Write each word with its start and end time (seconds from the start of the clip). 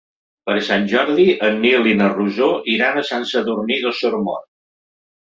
Per 0.49 0.53
Sant 0.67 0.85
Jordi 0.93 1.25
en 1.47 1.59
Nil 1.65 1.89
i 1.89 1.93
na 1.99 2.07
Rosó 2.13 2.47
iran 2.77 2.97
a 2.97 3.05
Sant 3.11 3.29
Sadurní 3.33 3.79
d'Osormort. 3.85 4.49